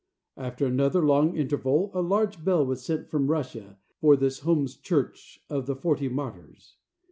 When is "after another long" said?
0.35-1.35